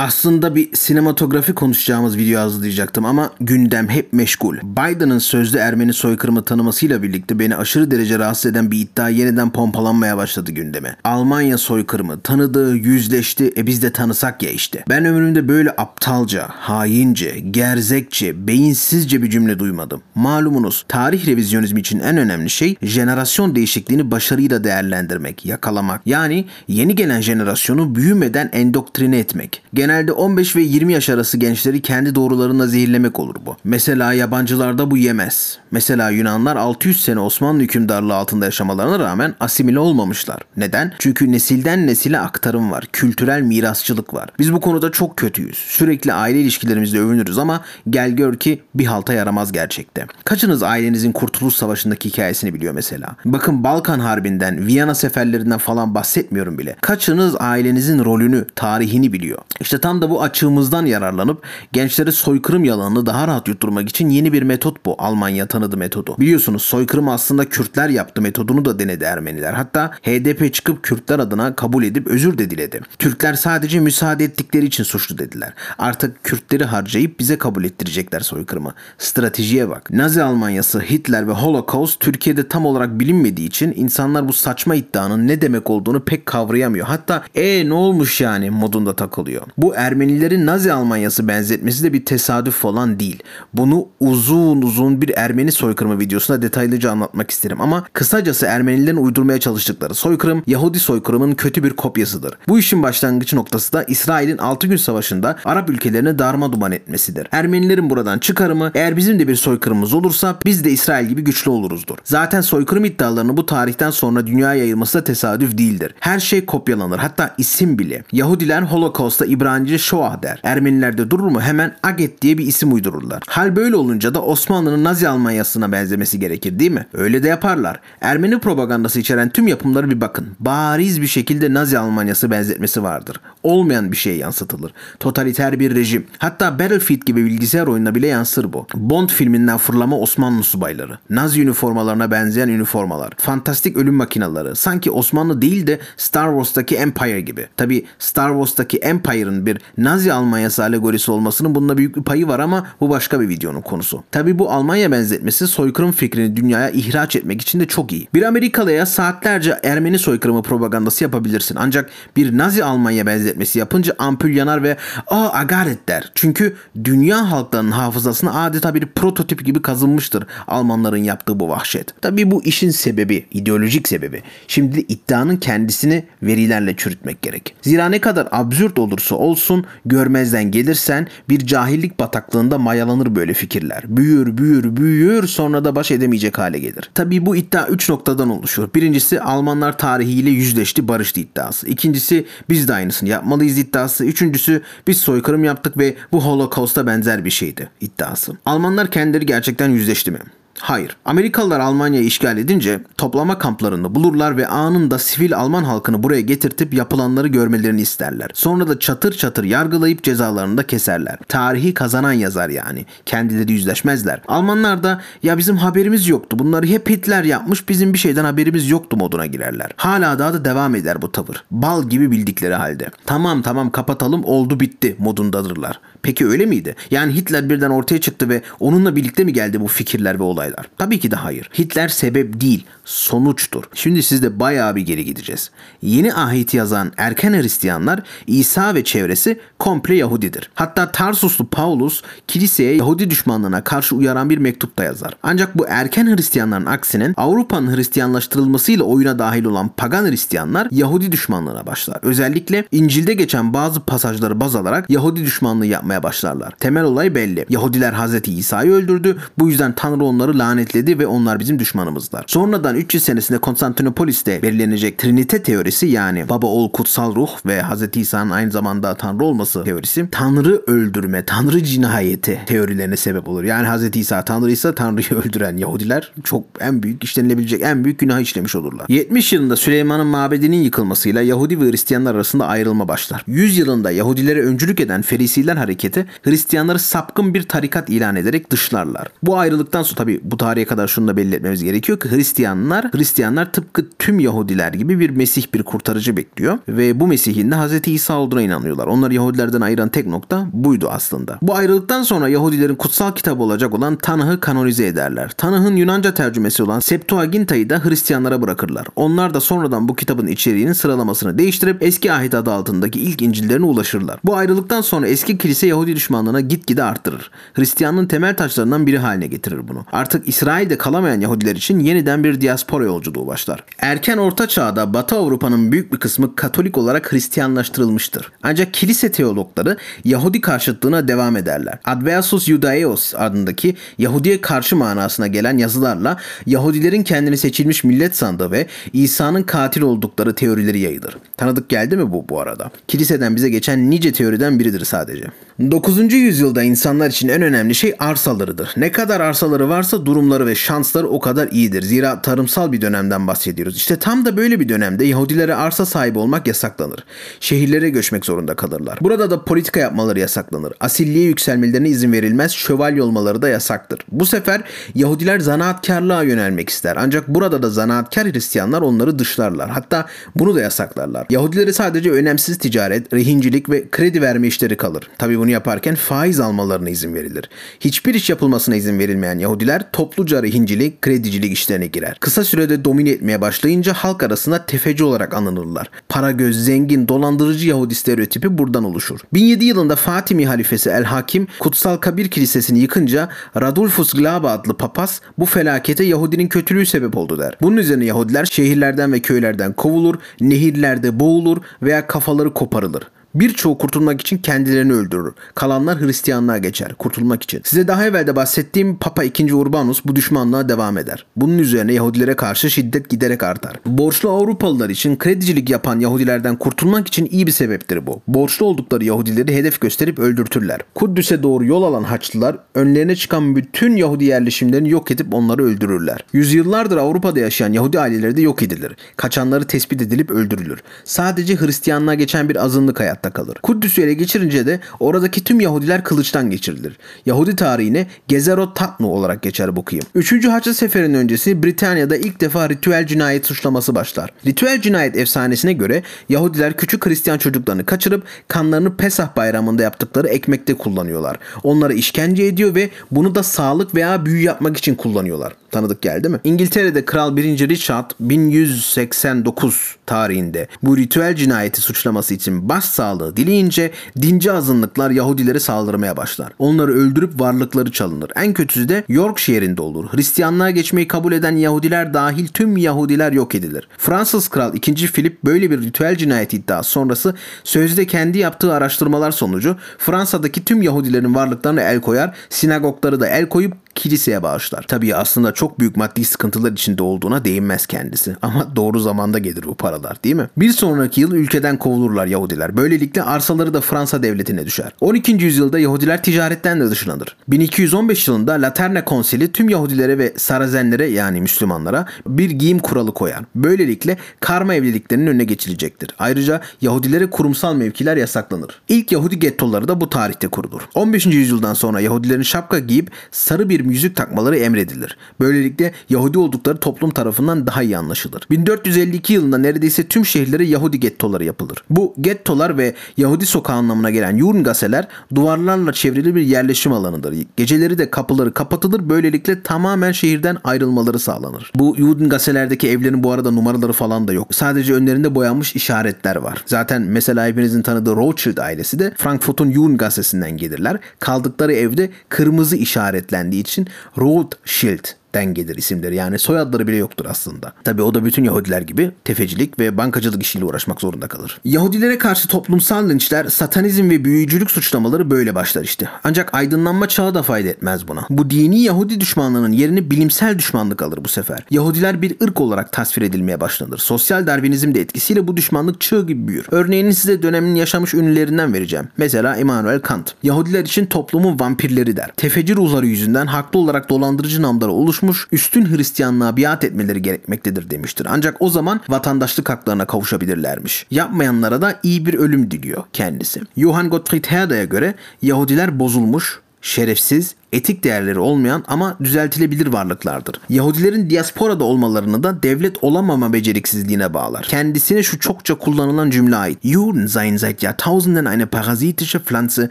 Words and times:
Aslında 0.00 0.54
bir 0.54 0.68
sinematografi 0.76 1.54
konuşacağımız 1.54 2.16
video 2.16 2.40
hazırlayacaktım 2.40 3.04
ama 3.04 3.30
gündem 3.40 3.88
hep 3.88 4.12
meşgul. 4.12 4.56
Biden'ın 4.62 5.18
sözlü 5.18 5.58
Ermeni 5.58 5.92
soykırımı 5.92 6.44
tanımasıyla 6.44 7.02
birlikte 7.02 7.38
beni 7.38 7.56
aşırı 7.56 7.90
derece 7.90 8.18
rahatsız 8.18 8.52
eden 8.52 8.70
bir 8.70 8.78
iddia 8.78 9.08
yeniden 9.08 9.50
pompalanmaya 9.50 10.16
başladı 10.16 10.52
gündeme. 10.52 10.96
Almanya 11.04 11.58
soykırımı 11.58 12.20
tanıdı, 12.20 12.76
yüzleşti, 12.76 13.52
e 13.56 13.66
biz 13.66 13.82
de 13.82 13.92
tanısak 13.92 14.42
ya 14.42 14.50
işte. 14.50 14.84
Ben 14.88 15.04
ömrümde 15.04 15.48
böyle 15.48 15.70
aptalca, 15.70 16.48
haince, 16.50 17.38
gerzekçe, 17.50 18.46
beyinsizce 18.46 19.22
bir 19.22 19.30
cümle 19.30 19.58
duymadım. 19.58 20.02
Malumunuz 20.14 20.84
tarih 20.88 21.26
revizyonizmi 21.26 21.80
için 21.80 22.00
en 22.00 22.16
önemli 22.16 22.50
şey 22.50 22.76
jenerasyon 22.82 23.54
değişikliğini 23.54 24.10
başarıyla 24.10 24.64
değerlendirmek, 24.64 25.46
yakalamak. 25.46 26.00
Yani 26.06 26.44
yeni 26.68 26.94
gelen 26.94 27.20
jenerasyonu 27.20 27.94
büyümeden 27.94 28.50
endoktrine 28.52 29.18
etmek. 29.18 29.62
Genelde 29.90 30.12
15 30.12 30.56
ve 30.56 30.62
20 30.62 30.92
yaş 30.92 31.08
arası 31.10 31.36
gençleri 31.36 31.82
kendi 31.82 32.14
doğrularına 32.14 32.66
zehirlemek 32.66 33.20
olur 33.20 33.34
bu. 33.46 33.56
Mesela 33.64 34.12
yabancılarda 34.12 34.90
bu 34.90 34.96
yemez. 34.96 35.58
Mesela 35.70 36.10
Yunanlar 36.10 36.56
600 36.56 37.02
sene 37.02 37.20
Osmanlı 37.20 37.60
hükümdarlığı 37.60 38.14
altında 38.14 38.44
yaşamalarına 38.44 38.98
rağmen 38.98 39.34
asimile 39.40 39.78
olmamışlar. 39.78 40.42
Neden? 40.56 40.92
Çünkü 40.98 41.32
nesilden 41.32 41.86
nesile 41.86 42.18
aktarım 42.18 42.70
var. 42.70 42.88
Kültürel 42.92 43.42
mirasçılık 43.42 44.14
var. 44.14 44.30
Biz 44.38 44.52
bu 44.52 44.60
konuda 44.60 44.92
çok 44.92 45.16
kötüyüz. 45.16 45.56
Sürekli 45.56 46.12
aile 46.12 46.40
ilişkilerimizle 46.40 47.00
övünürüz 47.00 47.38
ama 47.38 47.60
gel 47.90 48.10
gör 48.10 48.36
ki 48.36 48.62
bir 48.74 48.86
halta 48.86 49.12
yaramaz 49.12 49.52
gerçekte. 49.52 50.06
Kaçınız 50.24 50.62
ailenizin 50.62 51.12
Kurtuluş 51.12 51.54
Savaşı'ndaki 51.54 52.08
hikayesini 52.08 52.54
biliyor 52.54 52.74
mesela? 52.74 53.16
Bakın 53.24 53.64
Balkan 53.64 54.00
Harbi'nden, 54.00 54.66
Viyana 54.66 54.94
seferlerinden 54.94 55.58
falan 55.58 55.94
bahsetmiyorum 55.94 56.58
bile. 56.58 56.76
Kaçınız 56.80 57.36
ailenizin 57.38 58.04
rolünü, 58.04 58.46
tarihini 58.56 59.12
biliyor? 59.12 59.38
İşte 59.60 59.79
tam 59.80 60.02
da 60.02 60.10
bu 60.10 60.22
açığımızdan 60.22 60.86
yararlanıp 60.86 61.42
gençlere 61.72 62.12
soykırım 62.12 62.64
yalanını 62.64 63.06
daha 63.06 63.28
rahat 63.28 63.48
yutturmak 63.48 63.88
için 63.88 64.08
yeni 64.08 64.32
bir 64.32 64.42
metot 64.42 64.86
bu. 64.86 64.96
Almanya 64.98 65.46
tanıdı 65.46 65.76
metodu. 65.76 66.16
Biliyorsunuz 66.18 66.62
soykırım 66.62 67.08
aslında 67.08 67.44
Kürtler 67.44 67.88
yaptı 67.88 68.22
metodunu 68.22 68.64
da 68.64 68.78
denedi 68.78 69.04
Ermeniler. 69.04 69.52
Hatta 69.52 69.90
HDP 70.02 70.54
çıkıp 70.54 70.82
Kürtler 70.82 71.18
adına 71.18 71.56
kabul 71.56 71.84
edip 71.84 72.06
özür 72.06 72.38
de 72.38 72.50
diledi. 72.50 72.80
Türkler 72.98 73.34
sadece 73.34 73.80
müsaade 73.80 74.24
ettikleri 74.24 74.66
için 74.66 74.84
suçlu 74.84 75.18
dediler. 75.18 75.52
Artık 75.78 76.24
Kürtleri 76.24 76.64
harcayıp 76.64 77.20
bize 77.20 77.38
kabul 77.38 77.64
ettirecekler 77.64 78.20
soykırımı. 78.20 78.74
Stratejiye 78.98 79.68
bak. 79.68 79.90
Nazi 79.90 80.22
Almanyası, 80.22 80.80
Hitler 80.80 81.28
ve 81.28 81.32
Holocaust 81.32 82.00
Türkiye'de 82.00 82.48
tam 82.48 82.66
olarak 82.66 83.00
bilinmediği 83.00 83.48
için 83.48 83.72
insanlar 83.76 84.28
bu 84.28 84.32
saçma 84.32 84.74
iddianın 84.74 85.28
ne 85.28 85.40
demek 85.40 85.70
olduğunu 85.70 86.00
pek 86.00 86.26
kavrayamıyor. 86.26 86.86
Hatta 86.86 87.22
e 87.34 87.68
ne 87.68 87.74
olmuş 87.74 88.20
yani 88.20 88.50
modunda 88.50 88.96
takılıyor. 88.96 89.42
Bu 89.58 89.69
Ermenilerin 89.76 90.46
Nazi 90.46 90.72
Almanyası 90.72 91.28
benzetmesi 91.28 91.84
de 91.84 91.92
bir 91.92 92.04
tesadüf 92.04 92.54
falan 92.54 93.00
değil. 93.00 93.22
Bunu 93.54 93.88
uzun 94.00 94.62
uzun 94.62 95.02
bir 95.02 95.12
Ermeni 95.16 95.52
soykırımı 95.52 96.00
videosunda 96.00 96.42
detaylıca 96.42 96.90
anlatmak 96.90 97.30
isterim 97.30 97.60
ama 97.60 97.84
kısacası 97.92 98.46
Ermenilerin 98.46 98.96
uydurmaya 98.96 99.40
çalıştıkları 99.40 99.94
soykırım 99.94 100.42
Yahudi 100.46 100.80
soykırımının 100.80 101.34
kötü 101.34 101.64
bir 101.64 101.70
kopyasıdır. 101.70 102.38
Bu 102.48 102.58
işin 102.58 102.82
başlangıç 102.82 103.34
noktası 103.34 103.72
da 103.72 103.84
İsrail'in 103.84 104.38
6 104.38 104.66
gün 104.66 104.76
savaşında 104.76 105.36
Arap 105.44 105.70
ülkelerini 105.70 106.18
darma 106.18 106.52
duman 106.52 106.72
etmesidir. 106.72 107.28
Ermenilerin 107.32 107.90
buradan 107.90 108.18
çıkarımı 108.18 108.70
eğer 108.74 108.96
bizim 108.96 109.18
de 109.18 109.28
bir 109.28 109.36
soykırımımız 109.36 109.94
olursa 109.94 110.36
biz 110.46 110.64
de 110.64 110.70
İsrail 110.70 111.06
gibi 111.06 111.24
güçlü 111.24 111.50
oluruzdur. 111.50 111.98
Zaten 112.04 112.40
soykırım 112.40 112.84
iddialarını 112.84 113.36
bu 113.36 113.46
tarihten 113.46 113.90
sonra 113.90 114.26
dünyaya 114.26 114.60
yayılması 114.60 114.98
da 114.98 115.04
tesadüf 115.04 115.58
değildir. 115.58 115.94
Her 116.00 116.20
şey 116.20 116.46
kopyalanır 116.46 116.98
hatta 116.98 117.34
isim 117.38 117.78
bile. 117.78 118.04
Yahudiler 118.12 118.62
Holocaust'ta 118.62 119.26
İbranice 119.60 119.78
Shoah 119.78 120.22
der. 120.22 120.40
Ermeniler 120.42 120.98
de 120.98 121.10
durur 121.10 121.30
mu 121.30 121.40
hemen 121.40 121.74
Aget 121.82 122.22
diye 122.22 122.38
bir 122.38 122.46
isim 122.46 122.72
uydururlar. 122.72 123.22
Hal 123.28 123.56
böyle 123.56 123.76
olunca 123.76 124.14
da 124.14 124.22
Osmanlı'nın 124.22 124.84
Nazi 124.84 125.08
Almanyası'na 125.08 125.72
benzemesi 125.72 126.20
gerekir 126.20 126.58
değil 126.58 126.70
mi? 126.70 126.86
Öyle 126.92 127.22
de 127.22 127.28
yaparlar. 127.28 127.80
Ermeni 128.00 128.38
propagandası 128.38 129.00
içeren 129.00 129.30
tüm 129.30 129.48
yapımları 129.48 129.90
bir 129.90 130.00
bakın. 130.00 130.28
Bariz 130.40 131.02
bir 131.02 131.06
şekilde 131.06 131.54
Nazi 131.54 131.78
Almanyası 131.78 132.30
benzetmesi 132.30 132.82
vardır. 132.82 133.20
Olmayan 133.42 133.92
bir 133.92 133.96
şey 133.96 134.16
yansıtılır. 134.16 134.72
Totaliter 135.00 135.60
bir 135.60 135.74
rejim. 135.74 136.06
Hatta 136.18 136.58
Battlefield 136.58 137.02
gibi 137.06 137.24
bilgisayar 137.24 137.66
oyununa 137.66 137.94
bile 137.94 138.06
yansır 138.06 138.52
bu. 138.52 138.66
Bond 138.74 139.08
filminden 139.08 139.56
fırlama 139.56 139.98
Osmanlı 139.98 140.42
subayları. 140.42 140.98
Nazi 141.10 141.42
üniformalarına 141.42 142.10
benzeyen 142.10 142.48
üniformalar. 142.48 143.12
Fantastik 143.18 143.76
ölüm 143.76 143.94
makinaları. 143.94 144.56
Sanki 144.56 144.90
Osmanlı 144.90 145.42
değil 145.42 145.66
de 145.66 145.78
Star 145.96 146.28
Wars'taki 146.30 146.76
Empire 146.76 147.20
gibi. 147.20 147.48
Tabi 147.56 147.86
Star 147.98 148.30
Wars'taki 148.30 148.78
Empire'ın 148.78 149.46
bir 149.46 149.58
Nazi 149.78 150.12
Almanyası 150.12 150.62
alegorisi 150.62 151.10
olmasının 151.10 151.54
bunda 151.54 151.78
büyük 151.78 151.96
bir 151.96 152.02
payı 152.02 152.28
var 152.28 152.38
ama 152.38 152.66
bu 152.80 152.90
başka 152.90 153.20
bir 153.20 153.28
videonun 153.28 153.60
konusu. 153.60 154.04
Tabi 154.10 154.38
bu 154.38 154.50
Almanya 154.50 154.92
benzetmesi 154.92 155.46
soykırım 155.46 155.92
fikrini 155.92 156.36
dünyaya 156.36 156.70
ihraç 156.70 157.16
etmek 157.16 157.40
için 157.40 157.60
de 157.60 157.66
çok 157.66 157.92
iyi. 157.92 158.08
Bir 158.14 158.22
Amerikalıya 158.22 158.86
saatlerce 158.86 159.58
Ermeni 159.62 159.98
soykırımı 159.98 160.42
propagandası 160.42 161.04
yapabilirsin. 161.04 161.56
Ancak 161.60 161.90
bir 162.16 162.38
Nazi 162.38 162.64
Almanya 162.64 163.06
benzetmesi 163.06 163.29
yapınca 163.56 163.94
ampul 163.98 164.28
yanar 164.28 164.62
ve 164.62 164.76
aa 165.06 165.32
agaret 165.32 165.88
der. 165.88 166.12
Çünkü 166.14 166.56
dünya 166.84 167.30
halklarının 167.30 167.70
hafızasına 167.70 168.44
adeta 168.44 168.74
bir 168.74 168.86
prototip 168.86 169.44
gibi 169.44 169.62
kazınmıştır 169.62 170.26
Almanların 170.48 171.04
yaptığı 171.04 171.40
bu 171.40 171.48
vahşet. 171.48 172.02
Tabi 172.02 172.30
bu 172.30 172.44
işin 172.44 172.70
sebebi, 172.70 173.26
ideolojik 173.30 173.88
sebebi. 173.88 174.22
Şimdi 174.48 174.80
iddianın 174.80 175.36
kendisini 175.36 176.04
verilerle 176.22 176.76
çürütmek 176.76 177.22
gerek. 177.22 177.54
Zira 177.62 177.88
ne 177.88 178.00
kadar 178.00 178.28
absürt 178.30 178.78
olursa 178.78 179.14
olsun 179.14 179.64
görmezden 179.86 180.50
gelirsen 180.50 181.08
bir 181.28 181.46
cahillik 181.46 182.00
bataklığında 182.00 182.58
mayalanır 182.58 183.14
böyle 183.14 183.34
fikirler. 183.34 183.84
Büyür, 183.88 184.36
büyür, 184.38 184.76
büyür 184.76 185.26
sonra 185.26 185.64
da 185.64 185.76
baş 185.76 185.90
edemeyecek 185.90 186.38
hale 186.38 186.58
gelir. 186.58 186.90
Tabi 186.94 187.26
bu 187.26 187.36
iddia 187.36 187.66
3 187.66 187.88
noktadan 187.88 188.30
oluşur. 188.30 188.68
Birincisi 188.74 189.20
Almanlar 189.20 189.78
tarihiyle 189.78 190.30
yüzleşti, 190.30 190.88
barıştı 190.88 191.20
iddiası. 191.20 191.68
İkincisi 191.68 192.26
biz 192.48 192.68
de 192.68 192.74
aynısını 192.74 193.08
yapmalıyız 193.20 193.58
iddiası. 193.58 194.04
Üçüncüsü 194.04 194.62
biz 194.86 194.98
soykırım 194.98 195.44
yaptık 195.44 195.78
ve 195.78 195.96
bu 196.12 196.24
Holocaust'a 196.24 196.86
benzer 196.86 197.24
bir 197.24 197.30
şeydi 197.30 197.70
iddiası. 197.80 198.32
Almanlar 198.46 198.90
kendileri 198.90 199.26
gerçekten 199.26 199.70
yüzleşti 199.70 200.10
mi? 200.10 200.18
Hayır. 200.60 200.96
Amerikalılar 201.04 201.60
Almanya'yı 201.60 202.06
işgal 202.06 202.38
edince 202.38 202.80
toplama 202.98 203.38
kamplarını 203.38 203.94
bulurlar 203.94 204.36
ve 204.36 204.46
anında 204.46 204.98
sivil 204.98 205.36
Alman 205.36 205.64
halkını 205.64 206.02
buraya 206.02 206.20
getirtip 206.20 206.74
yapılanları 206.74 207.28
görmelerini 207.28 207.80
isterler. 207.80 208.30
Sonra 208.34 208.68
da 208.68 208.78
çatır 208.78 209.12
çatır 209.12 209.44
yargılayıp 209.44 210.02
cezalarını 210.02 210.58
da 210.58 210.66
keserler. 210.66 211.18
Tarihi 211.28 211.74
kazanan 211.74 212.12
yazar 212.12 212.48
yani. 212.48 212.86
Kendileri 213.06 213.52
yüzleşmezler. 213.52 214.22
Almanlar 214.28 214.82
da 214.82 215.00
ya 215.22 215.38
bizim 215.38 215.56
haberimiz 215.56 216.08
yoktu. 216.08 216.38
Bunları 216.38 216.66
hep 216.66 216.90
Hitler 216.90 217.24
yapmış 217.24 217.68
bizim 217.68 217.92
bir 217.92 217.98
şeyden 217.98 218.24
haberimiz 218.24 218.70
yoktu 218.70 218.96
moduna 218.96 219.26
girerler. 219.26 219.70
Hala 219.76 220.18
daha 220.18 220.32
da 220.32 220.44
devam 220.44 220.74
eder 220.74 221.02
bu 221.02 221.12
tavır. 221.12 221.44
Bal 221.50 221.88
gibi 221.88 222.10
bildikleri 222.10 222.54
halde. 222.54 222.90
Tamam 223.06 223.42
tamam 223.42 223.70
kapatalım 223.70 224.24
oldu 224.24 224.60
bitti 224.60 224.96
modundadırlar. 224.98 225.80
Peki 226.02 226.26
öyle 226.26 226.46
miydi? 226.46 226.76
Yani 226.90 227.14
Hitler 227.14 227.50
birden 227.50 227.70
ortaya 227.70 228.00
çıktı 228.00 228.28
ve 228.28 228.42
onunla 228.60 228.96
birlikte 228.96 229.24
mi 229.24 229.32
geldi 229.32 229.60
bu 229.60 229.66
fikirler 229.66 230.18
ve 230.18 230.22
olaylar? 230.22 230.66
Tabii 230.78 231.00
ki 231.00 231.10
de 231.10 231.16
hayır. 231.16 231.50
Hitler 231.58 231.88
sebep 231.88 232.40
değil, 232.40 232.64
sonuçtur. 232.84 233.64
Şimdi 233.74 234.02
sizde 234.02 234.40
bayağı 234.40 234.76
bir 234.76 234.80
geri 234.80 235.04
gideceğiz. 235.04 235.50
Yeni 235.82 236.14
ahit 236.14 236.54
yazan 236.54 236.92
erken 236.96 237.42
Hristiyanlar 237.42 238.02
İsa 238.26 238.74
ve 238.74 238.84
çevresi 238.84 239.40
komple 239.58 239.94
Yahudidir. 239.94 240.50
Hatta 240.54 240.92
Tarsuslu 240.92 241.46
Paulus 241.46 242.02
kiliseye 242.28 242.74
Yahudi 242.74 243.10
düşmanlığına 243.10 243.64
karşı 243.64 243.96
uyaran 243.96 244.30
bir 244.30 244.38
mektup 244.38 244.78
da 244.78 244.84
yazar. 244.84 245.16
Ancak 245.22 245.58
bu 245.58 245.66
erken 245.68 246.16
Hristiyanların 246.16 246.66
aksinin 246.66 247.14
Avrupa'nın 247.16 247.76
Hristiyanlaştırılmasıyla 247.76 248.84
oyuna 248.84 249.18
dahil 249.18 249.44
olan 249.44 249.68
pagan 249.76 250.06
Hristiyanlar 250.10 250.68
Yahudi 250.70 251.12
düşmanlığına 251.12 251.66
başlar. 251.66 251.98
Özellikle 252.02 252.64
İncil'de 252.72 253.14
geçen 253.14 253.54
bazı 253.54 253.80
pasajları 253.80 254.40
baz 254.40 254.56
alarak 254.56 254.90
Yahudi 254.90 255.24
düşmanlığı 255.24 255.66
yapmaya 255.66 255.89
başlarlar. 256.02 256.50
Temel 256.60 256.84
olay 256.84 257.14
belli. 257.14 257.46
Yahudiler 257.48 257.92
Hz. 257.92 258.28
İsa'yı 258.28 258.72
öldürdü. 258.72 259.16
Bu 259.38 259.48
yüzden 259.48 259.72
Tanrı 259.72 260.04
onları 260.04 260.38
lanetledi 260.38 260.98
ve 260.98 261.06
onlar 261.06 261.40
bizim 261.40 261.58
düşmanımızlar. 261.58 262.24
Sonradan 262.26 262.76
300 262.76 263.04
senesinde 263.04 263.38
Konstantinopolis'te 263.38 264.42
belirlenecek 264.42 264.98
Trinite 264.98 265.42
teorisi 265.42 265.86
yani 265.86 266.28
Baba 266.28 266.46
Oğul 266.46 266.70
Kutsal 266.70 267.14
Ruh 267.14 267.30
ve 267.46 267.62
Hz. 267.62 267.96
İsa'nın 267.96 268.30
aynı 268.30 268.50
zamanda 268.50 268.94
Tanrı 268.94 269.24
olması 269.24 269.64
teorisi 269.64 270.08
Tanrı 270.10 270.62
öldürme, 270.66 271.24
Tanrı 271.24 271.64
cinayeti 271.64 272.40
teorilerine 272.46 272.96
sebep 272.96 273.28
olur. 273.28 273.44
Yani 273.44 273.68
Hz. 273.68 273.96
İsa 273.96 274.24
Tanrı 274.24 274.50
ise 274.50 274.74
Tanrı'yı 274.74 275.20
öldüren 275.20 275.56
Yahudiler 275.56 276.12
çok 276.24 276.44
en 276.60 276.82
büyük 276.82 277.04
işlenilebilecek 277.04 277.62
en 277.62 277.84
büyük 277.84 277.98
günah 277.98 278.20
işlemiş 278.20 278.56
olurlar. 278.56 278.86
70 278.88 279.32
yılında 279.32 279.56
Süleyman'ın 279.56 280.06
mabedinin 280.06 280.62
yıkılmasıyla 280.62 281.22
Yahudi 281.22 281.60
ve 281.60 281.70
Hristiyanlar 281.70 282.14
arasında 282.14 282.46
ayrılma 282.46 282.88
başlar. 282.88 283.24
100 283.26 283.58
yılında 283.58 283.90
Yahudilere 283.90 284.42
öncülük 284.42 284.80
eden 284.80 285.02
Ferisiler 285.02 285.56
hareketi 285.56 285.79
hareketi 285.80 286.06
Hristiyanları 286.22 286.78
sapkın 286.78 287.34
bir 287.34 287.42
tarikat 287.42 287.90
ilan 287.90 288.16
ederek 288.16 288.50
dışlarlar. 288.50 289.08
Bu 289.22 289.38
ayrılıktan 289.38 289.82
sonra 289.82 289.96
tabi 289.96 290.20
bu 290.24 290.36
tarihe 290.36 290.64
kadar 290.64 290.88
şunu 290.88 291.08
da 291.08 291.16
belli 291.16 291.34
etmemiz 291.34 291.64
gerekiyor 291.64 292.00
ki 292.00 292.10
Hristiyanlar 292.10 292.84
Hristiyanlar 292.92 293.52
tıpkı 293.52 293.88
tüm 293.98 294.18
Yahudiler 294.18 294.72
gibi 294.72 295.00
bir 295.00 295.10
Mesih 295.10 295.44
bir 295.54 295.62
kurtarıcı 295.62 296.16
bekliyor 296.16 296.58
ve 296.68 297.00
bu 297.00 297.06
Mesih'in 297.06 297.50
de 297.50 297.56
Hz. 297.56 297.88
İsa 297.88 298.14
olduğuna 298.14 298.42
inanıyorlar. 298.42 298.86
Onları 298.86 299.14
Yahudilerden 299.14 299.60
ayıran 299.60 299.88
tek 299.88 300.06
nokta 300.06 300.46
buydu 300.52 300.88
aslında. 300.90 301.38
Bu 301.42 301.54
ayrılıktan 301.54 302.02
sonra 302.02 302.28
Yahudilerin 302.28 302.74
kutsal 302.74 303.12
kitabı 303.12 303.42
olacak 303.42 303.74
olan 303.74 303.96
Tanah'ı 303.96 304.40
kanonize 304.40 304.86
ederler. 304.86 305.30
Tanah'ın 305.36 305.76
Yunanca 305.76 306.14
tercümesi 306.14 306.62
olan 306.62 306.80
Septuaginta'yı 306.80 307.70
da 307.70 307.84
Hristiyanlara 307.84 308.42
bırakırlar. 308.42 308.86
Onlar 308.96 309.34
da 309.34 309.40
sonradan 309.40 309.88
bu 309.88 309.96
kitabın 309.96 310.26
içeriğinin 310.26 310.72
sıralamasını 310.72 311.38
değiştirip 311.38 311.82
eski 311.82 312.12
ahit 312.12 312.34
adı 312.34 312.52
altındaki 312.52 313.00
ilk 313.00 313.22
İncil'lerine 313.22 313.66
ulaşırlar. 313.66 314.20
Bu 314.24 314.36
ayrılıktan 314.36 314.80
sonra 314.80 315.08
eski 315.08 315.38
kilise 315.38 315.69
Yahudi 315.70 315.96
düşmanlığına 315.96 316.40
gitgide 316.40 316.82
arttırır. 316.82 317.30
Hristiyanlığın 317.54 318.06
temel 318.06 318.36
taşlarından 318.36 318.86
biri 318.86 318.98
haline 318.98 319.26
getirir 319.26 319.68
bunu. 319.68 319.86
Artık 319.92 320.28
İsrail'de 320.28 320.78
kalamayan 320.78 321.20
Yahudiler 321.20 321.56
için 321.56 321.78
yeniden 321.78 322.24
bir 322.24 322.40
diaspora 322.40 322.84
yolculuğu 322.84 323.26
başlar. 323.26 323.64
Erken 323.78 324.18
Orta 324.18 324.48
Çağ'da 324.48 324.94
Batı 324.94 325.16
Avrupa'nın 325.16 325.72
büyük 325.72 325.92
bir 325.92 325.98
kısmı 325.98 326.36
Katolik 326.36 326.78
olarak 326.78 327.12
Hristiyanlaştırılmıştır. 327.12 328.32
Ancak 328.42 328.74
kilise 328.74 329.12
teologları 329.12 329.76
Yahudi 330.04 330.40
karşıtlığına 330.40 331.08
devam 331.08 331.36
ederler. 331.36 331.78
Adversus 331.84 332.44
Judaeos 332.44 333.14
adındaki 333.14 333.76
Yahudiye 333.98 334.40
karşı 334.40 334.76
manasına 334.76 335.26
gelen 335.26 335.58
yazılarla 335.58 336.16
Yahudilerin 336.46 337.02
kendini 337.02 337.36
seçilmiş 337.36 337.84
millet 337.84 338.16
sandığı 338.16 338.50
ve 338.50 338.66
İsa'nın 338.92 339.42
katil 339.42 339.82
oldukları 339.82 340.34
teorileri 340.34 340.80
yayılır. 340.80 341.16
Tanıdık 341.36 341.68
geldi 341.68 341.96
mi 341.96 342.12
bu 342.12 342.28
bu 342.28 342.40
arada? 342.40 342.70
Kiliseden 342.88 343.36
bize 343.36 343.50
geçen 343.50 343.90
nice 343.90 344.12
teoriden 344.12 344.58
biridir 344.58 344.84
sadece. 344.84 345.24
9. 345.60 346.12
yüzyılda 346.12 346.62
insanlar 346.62 347.10
için 347.10 347.28
en 347.28 347.42
önemli 347.42 347.74
şey 347.74 347.94
arsalarıdır. 347.98 348.70
Ne 348.76 348.92
kadar 348.92 349.20
arsaları 349.20 349.68
varsa 349.68 350.06
durumları 350.06 350.46
ve 350.46 350.54
şansları 350.54 351.08
o 351.08 351.20
kadar 351.20 351.48
iyidir. 351.48 351.82
Zira 351.82 352.22
tarımsal 352.22 352.72
bir 352.72 352.80
dönemden 352.80 353.26
bahsediyoruz. 353.26 353.76
İşte 353.76 353.96
tam 353.96 354.24
da 354.24 354.36
böyle 354.36 354.60
bir 354.60 354.68
dönemde 354.68 355.04
Yahudilere 355.04 355.54
arsa 355.54 355.86
sahibi 355.86 356.18
olmak 356.18 356.46
yasaklanır. 356.46 357.04
Şehirlere 357.40 357.90
göçmek 357.90 358.26
zorunda 358.26 358.54
kalırlar. 358.54 358.98
Burada 359.00 359.30
da 359.30 359.44
politika 359.44 359.80
yapmaları 359.80 360.20
yasaklanır. 360.20 360.72
Asilliğe 360.80 361.24
yükselmelerine 361.24 361.88
izin 361.88 362.12
verilmez, 362.12 362.52
şövalye 362.52 363.02
olmaları 363.02 363.42
da 363.42 363.48
yasaktır. 363.48 364.00
Bu 364.12 364.26
sefer 364.26 364.62
Yahudiler 364.94 365.40
zanaatkarlığa 365.40 366.22
yönelmek 366.22 366.68
ister. 366.68 366.96
Ancak 366.96 367.28
burada 367.28 367.62
da 367.62 367.70
zanaatkar 367.70 368.32
Hristiyanlar 368.32 368.82
onları 368.82 369.18
dışlarlar. 369.18 369.70
Hatta 369.70 370.06
bunu 370.36 370.54
da 370.54 370.60
yasaklarlar. 370.60 371.26
Yahudilere 371.30 371.72
sadece 371.72 372.10
önemsiz 372.10 372.58
ticaret, 372.58 373.12
rehincilik 373.12 373.70
ve 373.70 373.84
kredi 373.90 374.22
verme 374.22 374.46
işleri 374.46 374.76
kalır. 374.76 375.10
Tabi 375.18 375.38
bunu 375.50 375.54
yaparken 375.54 375.94
faiz 375.94 376.40
almalarına 376.40 376.90
izin 376.90 377.14
verilir. 377.14 377.50
Hiçbir 377.80 378.14
iş 378.14 378.30
yapılmasına 378.30 378.76
izin 378.76 378.98
verilmeyen 378.98 379.38
Yahudiler 379.38 379.92
topluca 379.92 380.42
rehincilik, 380.42 381.02
kredicilik 381.02 381.52
işlerine 381.52 381.86
girer. 381.86 382.16
Kısa 382.20 382.44
sürede 382.44 382.84
domine 382.84 383.10
etmeye 383.10 383.40
başlayınca 383.40 383.92
halk 383.92 384.22
arasında 384.22 384.66
tefeci 384.66 385.04
olarak 385.04 385.34
anılırlar. 385.34 385.90
Para 386.08 386.30
göz, 386.30 386.64
zengin, 386.64 387.08
dolandırıcı 387.08 387.68
Yahudi 387.68 387.94
stereotipi 387.94 388.58
buradan 388.58 388.84
oluşur. 388.84 389.20
1007 389.34 389.64
yılında 389.64 389.96
Fatimi 389.96 390.46
halifesi 390.46 390.90
El 390.90 391.04
Hakim 391.04 391.46
Kutsal 391.58 391.96
Kabir 391.96 392.28
Kilisesi'ni 392.28 392.78
yıkınca 392.78 393.28
Radulfus 393.60 394.12
Glaba 394.12 394.50
adlı 394.50 394.76
papaz 394.76 395.20
bu 395.38 395.46
felakete 395.46 396.04
Yahudinin 396.04 396.48
kötülüğü 396.48 396.86
sebep 396.86 397.16
oldu 397.16 397.38
der. 397.38 397.56
Bunun 397.62 397.76
üzerine 397.76 398.04
Yahudiler 398.04 398.44
şehirlerden 398.44 399.12
ve 399.12 399.20
köylerden 399.20 399.72
kovulur, 399.72 400.14
nehirlerde 400.40 401.20
boğulur 401.20 401.58
veya 401.82 402.06
kafaları 402.06 402.54
koparılır. 402.54 403.02
Birçoğu 403.34 403.78
kurtulmak 403.78 404.20
için 404.20 404.38
kendilerini 404.38 404.92
öldürür. 404.92 405.32
Kalanlar 405.54 406.00
Hristiyanlığa 406.00 406.58
geçer 406.58 406.94
kurtulmak 406.94 407.42
için. 407.42 407.60
Size 407.64 407.88
daha 407.88 408.06
evvel 408.06 408.26
de 408.26 408.36
bahsettiğim 408.36 408.96
Papa 408.96 409.24
II. 409.24 409.52
Urbanus 409.52 410.04
bu 410.04 410.16
düşmanlığa 410.16 410.68
devam 410.68 410.98
eder. 410.98 411.26
Bunun 411.36 411.58
üzerine 411.58 411.92
Yahudilere 411.92 412.36
karşı 412.36 412.70
şiddet 412.70 413.08
giderek 413.08 413.42
artar. 413.42 413.76
Borçlu 413.86 414.30
Avrupalılar 414.30 414.90
için 414.90 415.16
kredicilik 415.16 415.70
yapan 415.70 416.00
Yahudilerden 416.00 416.56
kurtulmak 416.56 417.08
için 417.08 417.28
iyi 417.30 417.46
bir 417.46 417.52
sebeptir 417.52 418.06
bu. 418.06 418.22
Borçlu 418.28 418.66
oldukları 418.66 419.04
Yahudileri 419.04 419.54
hedef 419.54 419.80
gösterip 419.80 420.18
öldürtürler. 420.18 420.80
Kuddüs'e 420.94 421.42
doğru 421.42 421.64
yol 421.64 421.82
alan 421.82 422.02
Haçlılar 422.02 422.58
önlerine 422.74 423.16
çıkan 423.16 423.56
bütün 423.56 423.96
Yahudi 423.96 424.24
yerleşimlerini 424.24 424.90
yok 424.90 425.10
edip 425.10 425.34
onları 425.34 425.64
öldürürler. 425.64 426.24
Yüzyıllardır 426.32 426.96
Avrupa'da 426.96 427.40
yaşayan 427.40 427.72
Yahudi 427.72 428.00
aileleri 428.00 428.36
de 428.36 428.40
yok 428.40 428.62
edilir. 428.62 428.96
Kaçanları 429.16 429.66
tespit 429.66 430.02
edilip 430.02 430.30
öldürülür. 430.30 430.80
Sadece 431.04 431.56
Hristiyanlığa 431.56 432.14
geçen 432.14 432.48
bir 432.48 432.64
azınlık 432.64 433.00
hayat 433.00 433.19
hayatta 433.20 433.30
kalır. 433.30 433.56
Kudüs'ü 433.62 434.02
ele 434.02 434.14
geçirince 434.14 434.66
de 434.66 434.80
oradaki 435.00 435.44
tüm 435.44 435.60
Yahudiler 435.60 436.04
kılıçtan 436.04 436.50
geçirilir. 436.50 436.96
Yahudi 437.26 437.56
tarihine 437.56 438.06
Gezerot 438.28 438.76
Tatnu 438.76 439.06
olarak 439.06 439.42
geçer 439.42 439.76
bu 439.76 439.84
kıyım. 439.84 440.04
Üçüncü 440.14 440.48
Haçlı 440.48 440.74
Seferi'nin 440.74 441.14
öncesi 441.14 441.62
Britanya'da 441.62 442.16
ilk 442.16 442.40
defa 442.40 442.68
ritüel 442.68 443.06
cinayet 443.06 443.46
suçlaması 443.46 443.94
başlar. 443.94 444.30
Ritüel 444.46 444.80
cinayet 444.80 445.16
efsanesine 445.16 445.72
göre 445.72 446.02
Yahudiler 446.28 446.76
küçük 446.76 447.06
Hristiyan 447.06 447.38
çocuklarını 447.38 447.86
kaçırıp 447.86 448.24
kanlarını 448.48 448.96
Pesah 448.96 449.36
bayramında 449.36 449.82
yaptıkları 449.82 450.28
ekmekte 450.28 450.74
kullanıyorlar. 450.74 451.38
Onları 451.62 451.94
işkence 451.94 452.44
ediyor 452.44 452.74
ve 452.74 452.90
bunu 453.10 453.34
da 453.34 453.42
sağlık 453.42 453.94
veya 453.94 454.26
büyü 454.26 454.42
yapmak 454.42 454.76
için 454.76 454.94
kullanıyorlar. 454.94 455.52
Tanıdık 455.70 456.02
geldi 456.02 456.28
mi? 456.28 456.40
İngiltere'de 456.44 457.04
Kral 457.04 457.36
1. 457.36 457.68
Richard 457.68 458.10
1189 458.20 459.96
tarihinde 460.06 460.68
bu 460.82 460.96
ritüel 460.96 461.36
cinayeti 461.36 461.80
suçlaması 461.80 462.34
için 462.34 462.68
başsağlığı 463.10 463.36
dileyince 463.36 463.90
dinci 464.22 464.52
azınlıklar 464.52 465.10
Yahudilere 465.10 465.60
saldırmaya 465.60 466.16
başlar. 466.16 466.52
Onları 466.58 466.92
öldürüp 466.92 467.40
varlıkları 467.40 467.92
çalınır. 467.92 468.30
En 468.36 468.52
kötüsü 468.52 468.88
de 468.88 469.04
Yorkshire'inde 469.08 469.82
olur. 469.82 470.04
Hristiyanlığa 470.10 470.70
geçmeyi 470.70 471.08
kabul 471.08 471.32
eden 471.32 471.56
Yahudiler 471.56 472.14
dahil 472.14 472.48
tüm 472.48 472.76
Yahudiler 472.76 473.32
yok 473.32 473.54
edilir. 473.54 473.88
Fransız 473.98 474.48
Kral 474.48 474.74
2. 474.74 474.94
Philip 474.94 475.44
böyle 475.44 475.70
bir 475.70 475.82
ritüel 475.82 476.16
cinayet 476.16 476.54
iddiası 476.54 476.90
sonrası 476.90 477.34
sözde 477.64 478.06
kendi 478.06 478.38
yaptığı 478.38 478.72
araştırmalar 478.72 479.30
sonucu 479.30 479.76
Fransa'daki 479.98 480.64
tüm 480.64 480.82
Yahudilerin 480.82 481.34
varlıklarına 481.34 481.80
el 481.80 482.00
koyar, 482.00 482.34
sinagogları 482.50 483.20
da 483.20 483.26
el 483.26 483.48
koyup 483.48 483.74
kiliseye 483.94 484.42
bağışlar. 484.42 484.84
Tabii 484.88 485.14
aslında 485.14 485.52
çok 485.52 485.80
büyük 485.80 485.96
maddi 485.96 486.24
sıkıntılar 486.24 486.72
içinde 486.72 487.02
olduğuna 487.02 487.44
değinmez 487.44 487.86
kendisi. 487.86 488.36
Ama 488.42 488.76
doğru 488.76 489.00
zamanda 489.00 489.38
gelir 489.38 489.62
bu 489.62 489.74
paralar 489.74 490.24
değil 490.24 490.36
mi? 490.36 490.48
Bir 490.56 490.72
sonraki 490.72 491.20
yıl 491.20 491.32
ülkeden 491.32 491.78
kovulurlar 491.78 492.26
Yahudiler. 492.26 492.76
Böylelikle 493.00 493.22
arsaları 493.22 493.74
da 493.74 493.80
Fransa 493.80 494.22
devletine 494.22 494.66
düşer. 494.66 494.92
12. 495.00 495.32
yüzyılda 495.32 495.78
Yahudiler 495.78 496.22
ticaretten 496.22 496.80
de 496.80 496.90
dışlanır. 496.90 497.36
1215 497.48 498.28
yılında 498.28 498.52
Laterna 498.52 499.04
Konsili 499.04 499.52
tüm 499.52 499.68
Yahudilere 499.68 500.18
ve 500.18 500.32
Sarazenlere 500.36 501.06
yani 501.06 501.40
Müslümanlara 501.40 502.06
bir 502.26 502.50
giyim 502.50 502.78
kuralı 502.78 503.14
koyar. 503.14 503.40
Böylelikle 503.54 504.16
karma 504.40 504.74
evliliklerinin 504.74 505.26
önüne 505.26 505.44
geçilecektir. 505.44 506.14
Ayrıca 506.18 506.60
Yahudilere 506.80 507.30
kurumsal 507.30 507.74
mevkiler 507.74 508.16
yasaklanır. 508.16 508.80
İlk 508.88 509.12
Yahudi 509.12 509.38
gettoları 509.38 509.88
da 509.88 510.00
bu 510.00 510.10
tarihte 510.10 510.48
kurulur. 510.48 510.80
15. 510.94 511.26
yüzyıldan 511.26 511.74
sonra 511.74 512.00
Yahudilerin 512.00 512.42
şapka 512.42 512.78
giyip 512.78 513.10
sarı 513.30 513.68
bir 513.68 513.84
yüzük 513.84 514.16
takmaları 514.16 514.58
emredilir. 514.58 515.16
Böylelikle 515.40 515.92
Yahudi 516.10 516.38
oldukları 516.38 516.78
toplum 516.78 517.10
tarafından 517.10 517.66
daha 517.66 517.82
iyi 517.82 517.98
anlaşılır. 517.98 518.42
1452 518.50 519.32
yılında 519.32 519.58
neredeyse 519.58 520.08
tüm 520.08 520.26
şehirlere 520.26 520.64
Yahudi 520.64 521.00
gettoları 521.00 521.44
yapılır. 521.44 521.78
Bu 521.90 522.14
gettolar 522.20 522.78
ve 522.78 522.89
Yahudi 523.16 523.46
sokağı 523.46 523.76
anlamına 523.76 524.10
gelen 524.10 524.38
Judengaseler 524.38 525.08
duvarlarla 525.34 525.92
çevrili 525.92 526.34
bir 526.34 526.42
yerleşim 526.42 526.92
alanıdır. 526.92 527.34
Geceleri 527.56 527.98
de 527.98 528.10
kapıları 528.10 528.54
kapatılır. 528.54 529.08
Böylelikle 529.08 529.62
tamamen 529.62 530.12
şehirden 530.12 530.56
ayrılmaları 530.64 531.18
sağlanır. 531.18 531.72
Bu 531.74 531.96
Judengaselerdeki 531.96 532.88
evlerin 532.88 533.22
bu 533.22 533.32
arada 533.32 533.50
numaraları 533.50 533.92
falan 533.92 534.28
da 534.28 534.32
yok. 534.32 534.54
Sadece 534.54 534.94
önlerinde 534.94 535.34
boyanmış 535.34 535.76
işaretler 535.76 536.36
var. 536.36 536.62
Zaten 536.66 537.02
mesela 537.02 537.46
hepinizin 537.46 537.82
tanıdığı 537.82 538.16
Rothschild 538.16 538.58
ailesi 538.58 538.98
de 538.98 539.12
Frankfurt'un 539.16 539.72
Judengasesi'nden 539.72 540.56
gelirler. 540.56 540.96
Kaldıkları 541.18 541.72
evde 541.72 542.10
kırmızı 542.28 542.76
işaretlendiği 542.76 543.62
için 543.62 543.88
Rothschild 544.18 545.19
den 545.34 545.54
gelir 545.54 545.76
isimleri. 545.76 546.14
Yani 546.14 546.38
soyadları 546.38 546.86
bile 546.86 546.96
yoktur 546.96 547.26
aslında. 547.28 547.72
Tabi 547.84 548.02
o 548.02 548.14
da 548.14 548.24
bütün 548.24 548.44
Yahudiler 548.44 548.82
gibi 548.82 549.10
tefecilik 549.24 549.78
ve 549.78 549.96
bankacılık 549.96 550.42
işiyle 550.42 550.64
uğraşmak 550.64 551.00
zorunda 551.00 551.28
kalır. 551.28 551.60
Yahudilere 551.64 552.18
karşı 552.18 552.48
toplumsal 552.48 553.08
linçler, 553.08 553.48
satanizm 553.48 554.10
ve 554.10 554.24
büyücülük 554.24 554.70
suçlamaları 554.70 555.30
böyle 555.30 555.54
başlar 555.54 555.84
işte. 555.84 556.08
Ancak 556.24 556.54
aydınlanma 556.54 557.08
çağı 557.08 557.34
da 557.34 557.42
fayda 557.42 557.68
etmez 557.68 558.08
buna. 558.08 558.26
Bu 558.30 558.50
dini 558.50 558.82
Yahudi 558.82 559.20
düşmanlığının 559.20 559.72
yerini 559.72 560.10
bilimsel 560.10 560.58
düşmanlık 560.58 561.02
alır 561.02 561.18
bu 561.24 561.28
sefer. 561.28 561.64
Yahudiler 561.70 562.22
bir 562.22 562.36
ırk 562.42 562.60
olarak 562.60 562.92
tasvir 562.92 563.22
edilmeye 563.22 563.60
başlanır. 563.60 563.98
Sosyal 563.98 564.46
Darwinizm 564.46 564.94
de 564.94 565.00
etkisiyle 565.00 565.48
bu 565.48 565.56
düşmanlık 565.56 566.00
çığ 566.00 566.26
gibi 566.26 566.48
büyür. 566.48 566.66
Örneğini 566.70 567.14
size 567.14 567.42
dönemin 567.42 567.74
yaşamış 567.74 568.14
ünlülerinden 568.14 568.74
vereceğim. 568.74 569.08
Mesela 569.16 569.56
Immanuel 569.56 570.00
Kant. 570.00 570.34
Yahudiler 570.42 570.84
için 570.84 571.06
toplumun 571.06 571.60
vampirleri 571.60 572.16
der. 572.16 572.30
Tefeci 572.36 572.76
ruhları 572.76 573.06
yüzünden 573.06 573.46
haklı 573.46 573.78
olarak 573.78 574.08
dolandırıcı 574.08 574.62
namlara 574.62 574.90
oluş 574.90 575.19
oluşmuş, 575.20 575.48
üstün 575.52 575.96
Hristiyanlığa 575.96 576.56
biat 576.56 576.84
etmeleri 576.84 577.22
gerekmektedir 577.22 577.90
demiştir. 577.90 578.26
Ancak 578.30 578.56
o 578.62 578.70
zaman 578.70 579.00
vatandaşlık 579.08 579.68
haklarına 579.68 580.06
kavuşabilirlermiş. 580.06 581.06
Yapmayanlara 581.10 581.82
da 581.82 582.00
iyi 582.02 582.26
bir 582.26 582.34
ölüm 582.34 582.70
diliyor 582.70 583.04
kendisi. 583.12 583.60
Johann 583.76 584.10
Gottfried 584.10 584.44
Herda'ya 584.44 584.84
göre 584.84 585.14
Yahudiler 585.42 585.98
bozulmuş, 585.98 586.60
şerefsiz, 586.82 587.54
etik 587.72 588.04
değerleri 588.04 588.38
olmayan 588.38 588.84
ama 588.88 589.16
düzeltilebilir 589.24 589.86
varlıklardır. 589.86 590.60
Yahudilerin 590.68 591.30
diasporada 591.30 591.84
olmalarını 591.84 592.42
da 592.42 592.62
devlet 592.62 593.04
olamama 593.04 593.52
beceriksizliğine 593.52 594.34
bağlar. 594.34 594.66
Kendisine 594.68 595.22
şu 595.22 595.38
çokça 595.38 595.74
kullanılan 595.74 596.30
cümle 596.30 596.56
ait. 596.56 596.78
Juden 596.84 597.26
seien 597.26 597.56
seit 597.56 597.80
Jahrtausenden 597.80 598.44
eine 598.44 598.66
parasitische 598.66 599.38
Pflanze 599.38 599.88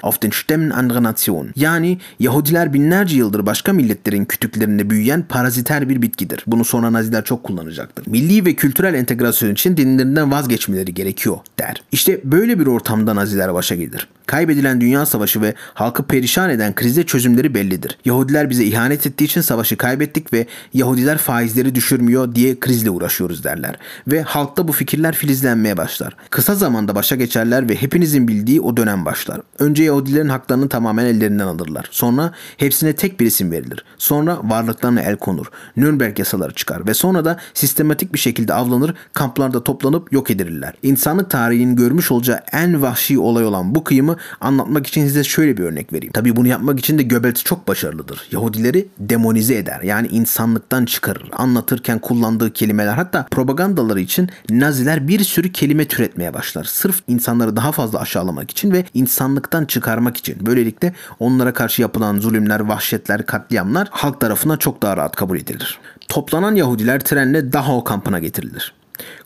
auf 0.03 0.21
den 0.21 0.29
Stämmen 0.29 0.69
anderer 0.69 1.03
Nationen. 1.03 1.53
Yani 1.55 1.97
Yahudiler 2.19 2.73
binlerce 2.73 3.17
yıldır 3.17 3.45
başka 3.45 3.73
milletlerin 3.73 4.25
kütüklerinde 4.25 4.89
büyüyen 4.89 5.21
paraziter 5.21 5.89
bir 5.89 6.01
bitkidir. 6.01 6.43
Bunu 6.47 6.65
sonra 6.65 6.93
Naziler 6.93 7.23
çok 7.23 7.43
kullanacaktır. 7.43 8.07
Milli 8.07 8.45
ve 8.45 8.53
kültürel 8.53 8.93
entegrasyon 8.93 9.51
için 9.51 9.77
dinlerinden 9.77 10.31
vazgeçmeleri 10.31 10.93
gerekiyor 10.93 11.37
der. 11.59 11.83
İşte 11.91 12.21
böyle 12.23 12.59
bir 12.59 12.65
ortamda 12.65 13.15
Naziler 13.15 13.53
başa 13.53 13.75
gelir. 13.75 14.07
Kaybedilen 14.25 14.81
Dünya 14.81 15.05
Savaşı 15.05 15.41
ve 15.41 15.53
halkı 15.73 16.03
perişan 16.03 16.49
eden 16.49 16.75
krize 16.75 17.03
çözümleri 17.03 17.53
bellidir. 17.69 17.97
Yahudiler 18.05 18.49
bize 18.49 18.63
ihanet 18.63 19.07
ettiği 19.07 19.23
için 19.23 19.41
savaşı 19.41 19.77
kaybettik 19.77 20.33
ve 20.33 20.45
Yahudiler 20.73 21.17
faizleri 21.17 21.75
düşürmüyor 21.75 22.35
diye 22.35 22.59
krizle 22.59 22.89
uğraşıyoruz 22.89 23.43
derler. 23.43 23.75
Ve 24.07 24.21
halkta 24.21 24.67
bu 24.67 24.71
fikirler 24.71 25.15
filizlenmeye 25.15 25.77
başlar. 25.77 26.15
Kısa 26.29 26.55
zamanda 26.55 26.95
başa 26.95 27.15
geçerler 27.15 27.69
ve 27.69 27.75
hepinizin 27.75 28.27
bildiği 28.27 28.61
o 28.61 28.77
dönem 28.77 29.05
başlar. 29.05 29.41
Önce 29.59 29.83
Yahudilerin 29.83 30.29
haklarını 30.29 30.69
tamamen 30.69 31.05
ellerinden 31.05 31.47
alırlar. 31.47 31.87
Sonra 31.91 32.31
hepsine 32.57 32.93
tek 32.93 33.19
bir 33.19 33.25
isim 33.25 33.51
verilir. 33.51 33.85
Sonra 33.97 34.39
varlıklarına 34.43 35.01
el 35.01 35.15
konur. 35.15 35.45
Nürnberg 35.77 36.19
yasaları 36.19 36.53
çıkar 36.53 36.87
ve 36.87 36.93
sonra 36.93 37.25
da 37.25 37.37
sistematik 37.53 38.13
bir 38.13 38.19
şekilde 38.19 38.53
avlanır, 38.53 38.93
kamplarda 39.13 39.63
toplanıp 39.63 40.13
yok 40.13 40.31
edilirler. 40.31 40.73
İnsanlık 40.83 41.29
tarihinin 41.29 41.75
görmüş 41.75 42.11
olacağı 42.11 42.39
en 42.51 42.81
vahşi 42.81 43.19
olay 43.19 43.45
olan 43.45 43.75
bu 43.75 43.83
kıyımı 43.83 44.17
anlatmak 44.41 44.87
için 44.87 45.01
size 45.07 45.23
şöyle 45.23 45.57
bir 45.57 45.63
örnek 45.63 45.93
vereyim. 45.93 46.13
Tabii 46.13 46.35
bunu 46.35 46.47
yapmak 46.47 46.79
için 46.79 46.97
de 46.97 47.03
Goebbels 47.03 47.43
çok 47.43 47.58
başarılıdır. 47.67 48.27
Yahudileri 48.31 48.87
demonize 48.99 49.55
eder. 49.55 49.81
Yani 49.81 50.07
insanlıktan 50.07 50.85
çıkarır. 50.85 51.29
Anlatırken 51.31 51.99
kullandığı 51.99 52.53
kelimeler 52.53 52.93
hatta 52.93 53.27
propagandaları 53.31 53.99
için 53.99 54.29
Naziler 54.49 55.07
bir 55.07 55.23
sürü 55.23 55.51
kelime 55.51 55.87
türetmeye 55.87 56.33
başlar. 56.33 56.63
Sırf 56.63 57.01
insanları 57.07 57.55
daha 57.55 57.71
fazla 57.71 57.99
aşağılamak 57.99 58.51
için 58.51 58.71
ve 58.71 58.85
insanlıktan 58.93 59.65
çıkarmak 59.65 60.17
için. 60.17 60.45
Böylelikle 60.45 60.93
onlara 61.19 61.53
karşı 61.53 61.81
yapılan 61.81 62.19
zulümler, 62.19 62.59
vahşetler, 62.59 63.25
katliamlar 63.25 63.87
halk 63.91 64.19
tarafından 64.19 64.57
çok 64.57 64.81
daha 64.81 64.97
rahat 64.97 65.15
kabul 65.15 65.37
edilir. 65.37 65.79
Toplanan 66.07 66.55
Yahudiler 66.55 66.99
trenle 66.99 67.53
Dachau 67.53 67.83
kampına 67.83 68.19
getirilir. 68.19 68.73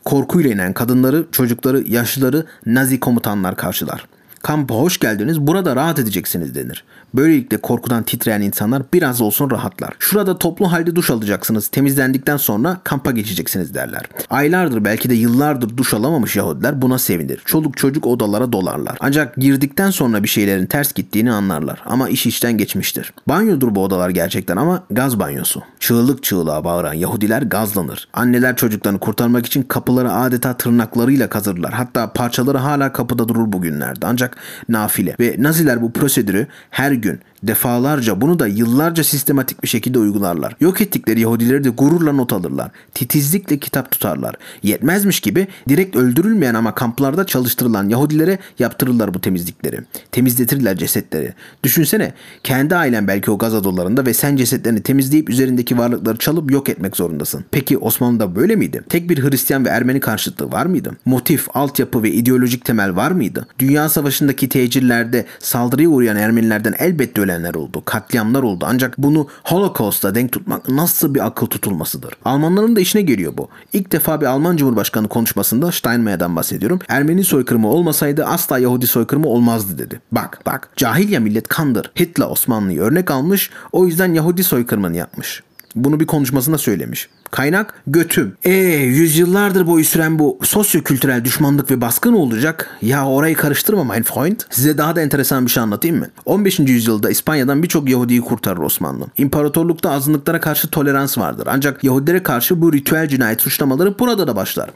Korkuyla 0.04 0.50
inen 0.50 0.72
kadınları, 0.72 1.26
çocukları, 1.32 1.88
yaşlıları 1.88 2.46
Nazi 2.66 3.00
komutanlar 3.00 3.56
karşılar. 3.56 4.06
Kampa 4.44 4.74
hoş 4.74 4.98
geldiniz, 4.98 5.40
burada 5.40 5.76
rahat 5.76 5.98
edeceksiniz 5.98 6.54
denir. 6.54 6.84
Böylelikle 7.14 7.56
korkudan 7.56 8.02
titreyen 8.02 8.40
insanlar 8.40 8.82
biraz 8.92 9.20
olsun 9.20 9.50
rahatlar. 9.50 9.94
Şurada 9.98 10.38
toplu 10.38 10.72
halde 10.72 10.96
duş 10.96 11.10
alacaksınız. 11.10 11.68
Temizlendikten 11.68 12.36
sonra 12.36 12.80
kampa 12.84 13.10
geçeceksiniz 13.10 13.74
derler. 13.74 14.02
Aylardır 14.30 14.84
belki 14.84 15.10
de 15.10 15.14
yıllardır 15.14 15.76
duş 15.76 15.94
alamamış 15.94 16.36
Yahudiler 16.36 16.82
buna 16.82 16.98
sevinir. 16.98 17.42
Çoluk 17.44 17.76
çocuk 17.76 18.06
odalara 18.06 18.52
dolarlar. 18.52 18.96
Ancak 19.00 19.36
girdikten 19.36 19.90
sonra 19.90 20.22
bir 20.22 20.28
şeylerin 20.28 20.66
ters 20.66 20.92
gittiğini 20.92 21.32
anlarlar. 21.32 21.82
Ama 21.86 22.08
iş 22.08 22.26
işten 22.26 22.58
geçmiştir. 22.58 23.12
Banyodur 23.28 23.74
bu 23.74 23.82
odalar 23.84 24.10
gerçekten 24.10 24.56
ama 24.56 24.84
gaz 24.90 25.20
banyosu. 25.20 25.62
Çığlık 25.84 26.22
çığlığa 26.22 26.64
bağıran 26.64 26.94
Yahudiler 26.94 27.42
gazlanır. 27.42 28.08
Anneler 28.12 28.56
çocuklarını 28.56 28.98
kurtarmak 28.98 29.46
için 29.46 29.62
kapıları 29.62 30.12
adeta 30.12 30.56
tırnaklarıyla 30.56 31.28
kazırlar. 31.28 31.72
Hatta 31.72 32.12
parçaları 32.12 32.58
hala 32.58 32.92
kapıda 32.92 33.28
durur 33.28 33.52
bugünlerde. 33.52 34.06
Ancak 34.06 34.36
nafile. 34.68 35.16
Ve 35.20 35.36
Naziler 35.38 35.82
bu 35.82 35.92
prosedürü 35.92 36.46
her 36.70 36.92
gün 36.92 37.20
defalarca 37.46 38.20
bunu 38.20 38.38
da 38.38 38.46
yıllarca 38.46 39.04
sistematik 39.04 39.62
bir 39.62 39.68
şekilde 39.68 39.98
uygularlar. 39.98 40.56
Yok 40.60 40.80
ettikleri 40.80 41.20
Yahudileri 41.20 41.64
de 41.64 41.68
gururla 41.68 42.12
not 42.12 42.32
alırlar. 42.32 42.70
Titizlikle 42.94 43.58
kitap 43.58 43.90
tutarlar. 43.90 44.34
Yetmezmiş 44.62 45.20
gibi 45.20 45.46
direkt 45.68 45.96
öldürülmeyen 45.96 46.54
ama 46.54 46.74
kamplarda 46.74 47.26
çalıştırılan 47.26 47.88
Yahudilere 47.88 48.38
yaptırırlar 48.58 49.14
bu 49.14 49.20
temizlikleri. 49.20 49.80
Temizletirler 50.12 50.76
cesetleri. 50.76 51.32
Düşünsene 51.64 52.12
kendi 52.42 52.76
ailen 52.76 53.08
belki 53.08 53.30
o 53.30 53.38
gaz 53.38 53.54
odalarında 53.54 54.06
ve 54.06 54.14
sen 54.14 54.36
cesetlerini 54.36 54.82
temizleyip 54.82 55.30
üzerindeki 55.30 55.78
varlıkları 55.78 56.18
çalıp 56.18 56.50
yok 56.50 56.68
etmek 56.68 56.96
zorundasın. 56.96 57.44
Peki 57.50 57.78
Osmanlı'da 57.78 58.36
böyle 58.36 58.56
miydi? 58.56 58.82
Tek 58.88 59.10
bir 59.10 59.22
Hristiyan 59.22 59.64
ve 59.64 59.68
Ermeni 59.68 60.00
karşıtlığı 60.00 60.52
var 60.52 60.66
mıydı? 60.66 60.96
Motif, 61.04 61.46
altyapı 61.54 62.02
ve 62.02 62.10
ideolojik 62.10 62.64
temel 62.64 62.96
var 62.96 63.10
mıydı? 63.10 63.46
Dünya 63.58 63.88
Savaşı'ndaki 63.88 64.48
tecirlerde 64.48 65.26
saldırıya 65.38 65.88
uğrayan 65.88 66.16
Ermenilerden 66.16 66.74
elbette 66.78 67.20
ölen 67.20 67.33
ölenler 67.34 67.54
oldu, 67.54 67.82
katliamlar 67.84 68.42
oldu. 68.42 68.64
Ancak 68.68 68.98
bunu 68.98 69.28
Holocaust'a 69.44 70.14
denk 70.14 70.32
tutmak 70.32 70.68
nasıl 70.68 71.14
bir 71.14 71.26
akıl 71.26 71.46
tutulmasıdır? 71.46 72.14
Almanların 72.24 72.76
da 72.76 72.80
işine 72.80 73.02
geliyor 73.02 73.32
bu. 73.36 73.48
İlk 73.72 73.92
defa 73.92 74.20
bir 74.20 74.26
Alman 74.26 74.56
Cumhurbaşkanı 74.56 75.08
konuşmasında 75.08 75.72
Steinmeier'den 75.72 76.36
bahsediyorum. 76.36 76.78
Ermeni 76.88 77.24
soykırımı 77.24 77.68
olmasaydı 77.68 78.24
asla 78.24 78.58
Yahudi 78.58 78.86
soykırımı 78.86 79.28
olmazdı 79.28 79.78
dedi. 79.78 80.00
Bak 80.12 80.40
bak 80.46 80.68
cahilya 80.76 81.20
millet 81.20 81.48
kandır. 81.48 81.90
Hitler 82.00 82.26
Osmanlı'yı 82.26 82.80
örnek 82.80 83.10
almış 83.10 83.50
o 83.72 83.86
yüzden 83.86 84.14
Yahudi 84.14 84.44
soykırımını 84.44 84.96
yapmış. 84.96 85.42
Bunu 85.74 86.00
bir 86.00 86.06
konuşmasında 86.06 86.58
söylemiş. 86.58 87.08
Kaynak 87.30 87.82
götüm. 87.86 88.36
E 88.44 88.52
yüzyıllardır 88.76 89.66
boyu 89.66 89.84
süren 89.84 90.18
bu 90.18 90.38
sosyo-kültürel 90.42 91.24
düşmanlık 91.24 91.70
ve 91.70 91.80
baskı 91.80 92.12
ne 92.12 92.16
olacak? 92.16 92.78
Ya 92.82 93.06
orayı 93.06 93.36
karıştırma 93.36 93.84
mein 93.84 94.02
Freund. 94.02 94.40
Size 94.50 94.78
daha 94.78 94.96
da 94.96 95.00
enteresan 95.00 95.46
bir 95.46 95.50
şey 95.50 95.62
anlatayım 95.62 95.98
mı? 95.98 96.06
15. 96.24 96.58
yüzyılda 96.58 97.10
İspanya'dan 97.10 97.62
birçok 97.62 97.90
Yahudi'yi 97.90 98.20
kurtarır 98.20 98.58
Osmanlı. 98.58 99.06
İmparatorlukta 99.16 99.90
azınlıklara 99.90 100.40
karşı 100.40 100.70
tolerans 100.70 101.18
vardır. 101.18 101.48
Ancak 101.50 101.84
Yahudilere 101.84 102.22
karşı 102.22 102.60
bu 102.60 102.72
ritüel 102.72 103.08
cinayet 103.08 103.40
suçlamaları 103.40 103.98
burada 103.98 104.26
da 104.26 104.36
başlar. 104.36 104.70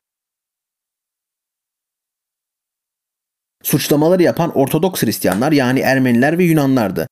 Suçlamaları 3.62 4.22
yapan 4.22 4.50
Ortodoks 4.58 5.02
Hristiyanlar 5.02 5.52
yani 5.52 5.80
Ermeniler 5.80 6.38
ve 6.38 6.44
Yunanlardı. 6.44 7.06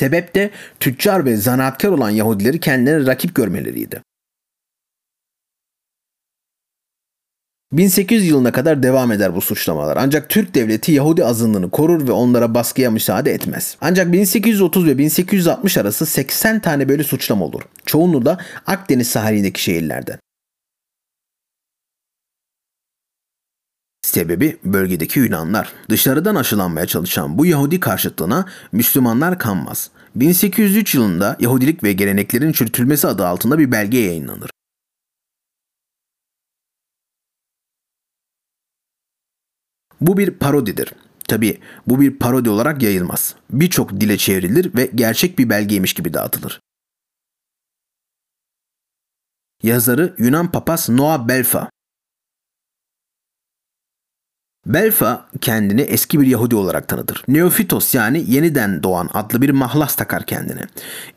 Sebep 0.00 0.34
de 0.34 0.50
tüccar 0.80 1.24
ve 1.24 1.36
zanaatkar 1.36 1.88
olan 1.88 2.10
Yahudileri 2.10 2.60
kendilerine 2.60 3.06
rakip 3.06 3.34
görmeleriydi. 3.34 4.02
1800 7.72 8.26
yılına 8.26 8.52
kadar 8.52 8.82
devam 8.82 9.12
eder 9.12 9.34
bu 9.34 9.40
suçlamalar. 9.40 9.96
Ancak 9.96 10.28
Türk 10.28 10.54
devleti 10.54 10.92
Yahudi 10.92 11.24
azınlığını 11.24 11.70
korur 11.70 12.08
ve 12.08 12.12
onlara 12.12 12.54
baskıya 12.54 12.90
müsaade 12.90 13.32
etmez. 13.32 13.76
Ancak 13.80 14.12
1830 14.12 14.86
ve 14.86 14.98
1860 14.98 15.78
arası 15.78 16.06
80 16.06 16.60
tane 16.60 16.88
böyle 16.88 17.04
suçlama 17.04 17.44
olur. 17.44 17.62
Çoğunluğu 17.86 18.24
da 18.24 18.38
Akdeniz 18.66 19.08
sahilindeki 19.08 19.62
şehirlerden. 19.62 20.18
Sebebi 24.10 24.58
bölgedeki 24.64 25.18
Yunanlar. 25.18 25.72
Dışarıdan 25.90 26.34
aşılanmaya 26.34 26.86
çalışan 26.86 27.38
bu 27.38 27.46
Yahudi 27.46 27.80
karşıtlığına 27.80 28.46
Müslümanlar 28.72 29.38
kanmaz. 29.38 29.90
1803 30.14 30.94
yılında 30.94 31.36
Yahudilik 31.40 31.84
ve 31.84 31.92
geleneklerin 31.92 32.52
çürütülmesi 32.52 33.08
adı 33.08 33.26
altında 33.26 33.58
bir 33.58 33.72
belge 33.72 33.98
yayınlanır. 33.98 34.50
Bu 40.00 40.16
bir 40.16 40.30
parodidir. 40.30 40.92
Tabi 41.28 41.60
bu 41.86 42.00
bir 42.00 42.18
parodi 42.18 42.50
olarak 42.50 42.82
yayılmaz. 42.82 43.34
Birçok 43.50 44.00
dile 44.00 44.16
çevrilir 44.16 44.74
ve 44.74 44.90
gerçek 44.94 45.38
bir 45.38 45.50
belgeymiş 45.50 45.94
gibi 45.94 46.14
dağıtılır. 46.14 46.60
Yazarı 49.62 50.14
Yunan 50.18 50.52
papaz 50.52 50.88
Noah 50.88 51.28
Belfa. 51.28 51.70
Belfa 54.74 55.24
kendini 55.40 55.80
eski 55.80 56.20
bir 56.20 56.26
Yahudi 56.26 56.56
olarak 56.56 56.88
tanıdır. 56.88 57.24
Neofitos 57.28 57.94
yani 57.94 58.24
yeniden 58.28 58.82
doğan 58.82 59.08
adlı 59.14 59.42
bir 59.42 59.50
mahlas 59.50 59.94
takar 59.94 60.26
kendine. 60.26 60.60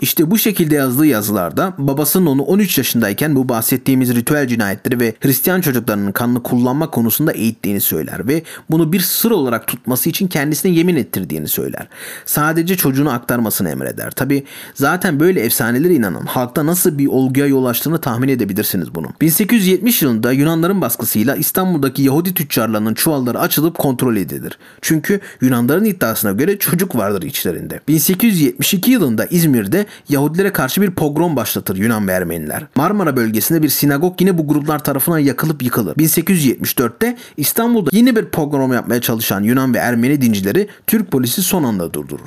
İşte 0.01 0.31
bu 0.31 0.37
şekilde 0.37 0.75
yazdığı 0.75 1.05
yazılarda 1.05 1.73
babasının 1.77 2.25
onu 2.25 2.41
13 2.41 2.77
yaşındayken 2.77 3.35
bu 3.35 3.49
bahsettiğimiz 3.49 4.15
ritüel 4.15 4.47
cinayetleri 4.47 4.99
ve 4.99 5.13
Hristiyan 5.19 5.61
çocuklarının 5.61 6.11
kanını 6.11 6.43
kullanma 6.43 6.89
konusunda 6.89 7.31
eğittiğini 7.31 7.81
söyler 7.81 8.27
ve 8.27 8.43
bunu 8.71 8.93
bir 8.93 8.99
sır 8.99 9.31
olarak 9.31 9.67
tutması 9.67 10.09
için 10.09 10.27
kendisine 10.27 10.71
yemin 10.71 10.95
ettirdiğini 10.95 11.47
söyler. 11.47 11.87
Sadece 12.25 12.77
çocuğunu 12.77 13.11
aktarmasını 13.11 13.69
emreder. 13.69 14.11
Tabi 14.11 14.43
zaten 14.73 15.19
böyle 15.19 15.41
efsanelere 15.41 15.93
inanan 15.93 16.25
halkta 16.25 16.65
nasıl 16.65 16.97
bir 16.97 17.07
olguya 17.07 17.45
yol 17.45 17.65
açtığını 17.65 18.01
tahmin 18.01 18.27
edebilirsiniz 18.27 18.95
bunu. 18.95 19.07
1870 19.21 20.01
yılında 20.01 20.31
Yunanların 20.31 20.81
baskısıyla 20.81 21.35
İstanbul'daki 21.35 22.03
Yahudi 22.03 22.33
tüccarlarının 22.33 22.93
çuvalları 22.93 23.42
açılıp 23.43 23.77
kontrol 23.77 24.15
edilir. 24.15 24.57
Çünkü 24.81 25.19
Yunanların 25.41 25.85
iddiasına 25.85 26.31
göre 26.31 26.59
çocuk 26.59 26.95
vardır 26.95 27.21
içlerinde. 27.21 27.79
1872 27.87 28.91
yılında 28.91 29.25
İzmir'de 29.25 29.85
Yahudilere 30.09 30.53
karşı 30.53 30.81
bir 30.81 30.91
pogrom 30.91 31.35
başlatır 31.35 31.75
Yunan 31.75 32.07
ve 32.07 32.11
Ermeniler. 32.11 32.65
Marmara 32.75 33.15
bölgesinde 33.15 33.63
bir 33.63 33.69
sinagog 33.69 34.21
yine 34.21 34.37
bu 34.37 34.47
gruplar 34.47 34.83
tarafından 34.83 35.19
yakılıp 35.19 35.63
yıkılır. 35.63 35.95
1874'te 35.95 37.17
İstanbul'da 37.37 37.89
yeni 37.93 38.15
bir 38.15 38.25
pogrom 38.25 38.73
yapmaya 38.73 39.01
çalışan 39.01 39.43
Yunan 39.43 39.73
ve 39.73 39.77
Ermeni 39.77 40.21
dincileri 40.21 40.67
Türk 40.87 41.11
polisi 41.11 41.43
son 41.43 41.63
anda 41.63 41.93
durdurur. 41.93 42.21